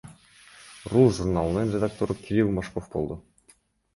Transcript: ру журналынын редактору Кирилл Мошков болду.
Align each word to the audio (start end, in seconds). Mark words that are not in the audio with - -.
ру 0.93 1.03
журналынын 1.17 1.73
редактору 1.75 2.15
Кирилл 2.23 2.51
Мошков 2.55 2.91
болду. 2.97 3.21